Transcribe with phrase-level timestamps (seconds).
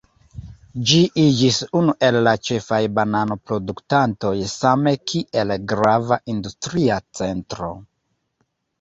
[0.91, 7.75] Ĝi iĝis unu el la ĉefaj banano-produktantoj same kiel grava industria centro.